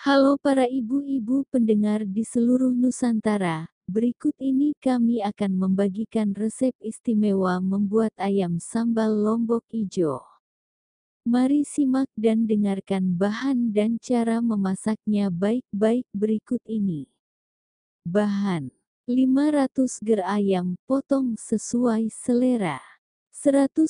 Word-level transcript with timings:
Halo 0.00 0.40
para 0.40 0.64
ibu-ibu 0.64 1.44
pendengar 1.52 2.08
di 2.08 2.24
seluruh 2.24 2.72
Nusantara, 2.72 3.68
berikut 3.84 4.32
ini 4.40 4.72
kami 4.80 5.20
akan 5.20 5.52
membagikan 5.60 6.32
resep 6.32 6.72
istimewa 6.80 7.60
membuat 7.60 8.08
ayam 8.16 8.56
sambal 8.56 9.12
lombok 9.12 9.60
ijo. 9.68 10.24
Mari 11.28 11.68
simak 11.68 12.08
dan 12.16 12.48
dengarkan 12.48 13.12
bahan 13.12 13.76
dan 13.76 14.00
cara 14.00 14.40
memasaknya 14.40 15.28
baik-baik 15.28 16.08
berikut 16.16 16.64
ini. 16.64 17.04
Bahan 18.08 18.72
500 19.04 20.00
ger 20.00 20.24
ayam 20.24 20.80
potong 20.88 21.36
sesuai 21.36 22.08
selera 22.08 22.80
150 23.36 23.84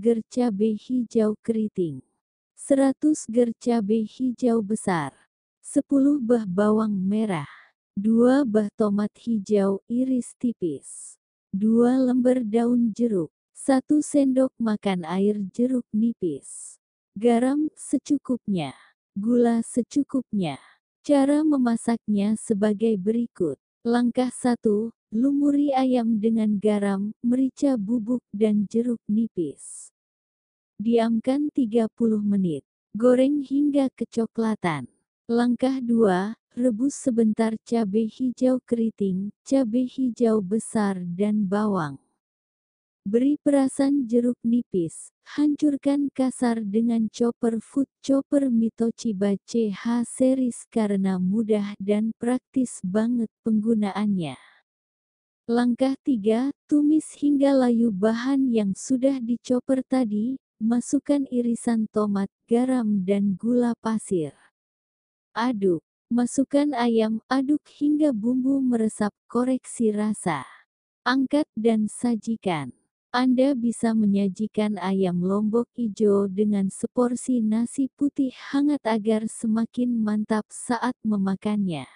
ger 0.00 0.24
cabai 0.32 0.80
hijau 0.80 1.36
keriting 1.44 2.00
100 2.60 3.24
ger 3.32 3.50
cabai 3.56 4.04
hijau 4.04 4.60
besar, 4.60 5.16
10 5.64 6.20
bah 6.20 6.44
bawang 6.44 6.92
merah, 6.92 7.48
2 7.96 8.44
bah 8.44 8.68
tomat 8.76 9.08
hijau 9.16 9.80
iris 9.88 10.36
tipis, 10.36 11.16
2 11.56 11.96
lembar 12.04 12.44
daun 12.44 12.92
jeruk, 12.92 13.32
1 13.56 14.04
sendok 14.04 14.52
makan 14.60 15.08
air 15.08 15.40
jeruk 15.56 15.88
nipis, 15.96 16.76
garam 17.16 17.72
secukupnya, 17.74 18.76
gula 19.16 19.64
secukupnya. 19.64 20.60
Cara 21.00 21.40
memasaknya 21.40 22.36
sebagai 22.36 23.00
berikut. 23.00 23.56
Langkah 23.88 24.28
1, 24.28 24.92
lumuri 25.16 25.72
ayam 25.72 26.20
dengan 26.20 26.60
garam, 26.60 27.16
merica 27.24 27.80
bubuk 27.80 28.20
dan 28.36 28.68
jeruk 28.68 29.00
nipis. 29.08 29.88
Diamkan 30.80 31.52
30 31.52 31.92
menit. 32.24 32.64
Goreng 32.96 33.44
hingga 33.44 33.92
kecoklatan. 33.92 34.88
Langkah 35.28 35.76
2, 35.76 36.32
rebus 36.56 36.96
sebentar 36.96 37.52
cabai 37.68 38.08
hijau 38.08 38.64
keriting, 38.64 39.28
cabai 39.44 39.84
hijau 39.84 40.40
besar 40.40 41.04
dan 41.04 41.44
bawang. 41.44 42.00
Beri 43.04 43.36
perasan 43.44 44.08
jeruk 44.08 44.40
nipis, 44.40 45.12
hancurkan 45.36 46.08
kasar 46.16 46.64
dengan 46.64 47.12
chopper 47.12 47.60
food 47.60 47.84
chopper 48.00 48.48
Mitochiba 48.48 49.36
CH 49.44 50.08
series 50.08 50.64
karena 50.72 51.20
mudah 51.20 51.76
dan 51.76 52.16
praktis 52.16 52.80
banget 52.80 53.28
penggunaannya. 53.44 54.40
Langkah 55.44 55.92
3, 56.08 56.56
tumis 56.64 57.20
hingga 57.20 57.52
layu 57.52 57.92
bahan 57.92 58.48
yang 58.48 58.72
sudah 58.72 59.20
dicoper 59.20 59.84
tadi, 59.84 60.40
Masukkan 60.60 61.24
irisan 61.32 61.88
tomat, 61.88 62.28
garam 62.44 63.00
dan 63.00 63.32
gula 63.32 63.72
pasir. 63.80 64.36
Aduk. 65.32 65.80
Masukkan 66.12 66.76
ayam, 66.76 67.24
aduk 67.32 67.64
hingga 67.80 68.12
bumbu 68.12 68.60
meresap, 68.60 69.08
koreksi 69.24 69.88
rasa. 69.88 70.44
Angkat 71.00 71.48
dan 71.56 71.88
sajikan. 71.88 72.76
Anda 73.08 73.56
bisa 73.56 73.96
menyajikan 73.96 74.76
ayam 74.76 75.24
lombok 75.24 75.64
ijo 75.80 76.28
dengan 76.28 76.68
seporsi 76.68 77.40
nasi 77.40 77.88
putih 77.96 78.36
hangat 78.52 78.84
agar 78.84 79.32
semakin 79.32 79.96
mantap 79.96 80.44
saat 80.52 80.92
memakannya. 81.08 81.88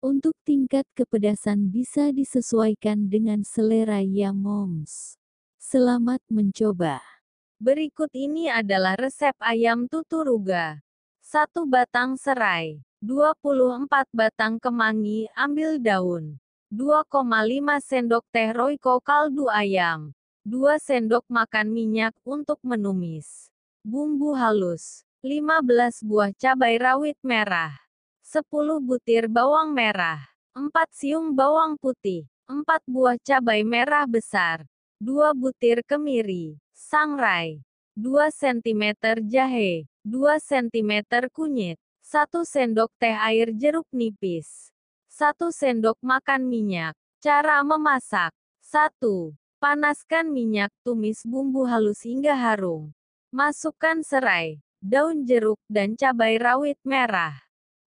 Untuk 0.00 0.32
tingkat 0.48 0.88
kepedasan 0.96 1.68
bisa 1.68 2.16
disesuaikan 2.16 3.12
dengan 3.12 3.44
selera 3.44 4.00
ya 4.00 4.32
moms. 4.32 5.20
Selamat 5.60 6.24
mencoba. 6.32 7.17
Berikut 7.58 8.14
ini 8.14 8.46
adalah 8.46 8.94
resep 8.94 9.34
ayam 9.42 9.90
tuturuga. 9.90 10.78
1 11.26 11.66
batang 11.66 12.14
serai, 12.14 12.78
24 13.02 14.06
batang 14.14 14.62
kemangi, 14.62 15.26
ambil 15.34 15.82
daun. 15.82 16.38
2,5 16.70 17.82
sendok 17.82 18.22
teh 18.30 18.54
roiko 18.54 19.02
kaldu 19.02 19.50
ayam. 19.50 20.14
2 20.46 20.78
sendok 20.78 21.26
makan 21.26 21.74
minyak 21.74 22.14
untuk 22.22 22.62
menumis. 22.62 23.50
Bumbu 23.82 24.38
halus. 24.38 25.02
15 25.26 26.06
buah 26.06 26.30
cabai 26.38 26.78
rawit 26.78 27.18
merah. 27.26 27.74
10 28.22 28.46
butir 28.78 29.26
bawang 29.26 29.74
merah. 29.74 30.22
4 30.54 30.70
siung 30.94 31.34
bawang 31.34 31.74
putih. 31.74 32.22
4 32.46 32.86
buah 32.86 33.18
cabai 33.18 33.66
merah 33.66 34.06
besar. 34.06 34.62
2 35.02 35.34
butir 35.34 35.82
kemiri 35.82 36.54
sangrai, 36.78 37.66
2 37.98 38.30
cm 38.30 38.94
jahe, 39.26 39.90
2 40.06 40.38
cm 40.38 41.02
kunyit, 41.34 41.82
1 42.06 42.46
sendok 42.46 42.94
teh 43.02 43.18
air 43.18 43.50
jeruk 43.50 43.90
nipis, 43.90 44.70
1 45.10 45.50
sendok 45.50 45.98
makan 45.98 46.46
minyak. 46.46 46.94
Cara 47.18 47.66
memasak 47.66 48.30
1. 48.62 49.34
Panaskan 49.58 50.30
minyak, 50.30 50.70
tumis 50.86 51.26
bumbu 51.26 51.66
halus 51.66 52.06
hingga 52.06 52.38
harum. 52.38 52.94
Masukkan 53.34 54.06
serai, 54.06 54.62
daun 54.78 55.26
jeruk, 55.26 55.58
dan 55.66 55.98
cabai 55.98 56.38
rawit 56.38 56.78
merah. 56.86 57.34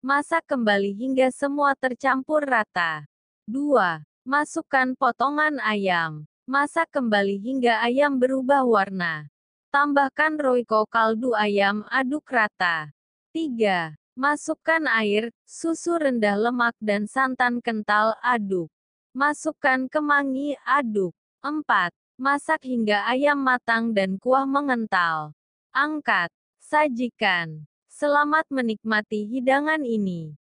Masak 0.04 0.44
kembali 0.52 0.92
hingga 0.92 1.32
semua 1.32 1.80
tercampur 1.80 2.44
rata. 2.44 3.08
2. 3.48 4.04
Masukkan 4.28 4.92
potongan 5.00 5.64
ayam. 5.64 6.28
Masak 6.52 7.00
kembali 7.00 7.40
hingga 7.40 7.80
ayam 7.80 8.20
berubah 8.20 8.68
warna. 8.68 9.32
Tambahkan 9.72 10.36
roiko 10.36 10.84
kaldu 10.84 11.32
ayam, 11.32 11.88
aduk 11.88 12.28
rata. 12.28 12.92
3. 13.32 13.96
Masukkan 14.20 14.84
air, 15.00 15.32
susu 15.48 15.96
rendah 15.96 16.36
lemak 16.36 16.76
dan 16.84 17.08
santan 17.08 17.64
kental, 17.64 18.20
aduk. 18.20 18.68
Masukkan 19.16 19.88
kemangi, 19.88 20.60
aduk. 20.68 21.16
4. 21.40 21.96
Masak 22.20 22.68
hingga 22.68 23.08
ayam 23.08 23.40
matang 23.40 23.96
dan 23.96 24.20
kuah 24.20 24.44
mengental. 24.44 25.32
Angkat. 25.72 26.36
Sajikan. 26.60 27.64
Selamat 27.88 28.44
menikmati 28.52 29.24
hidangan 29.24 29.88
ini. 29.88 30.36